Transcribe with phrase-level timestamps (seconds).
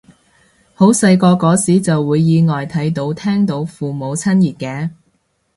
[0.73, 4.89] 好細個嗰時就會意外睇到聽到父母親熱嘅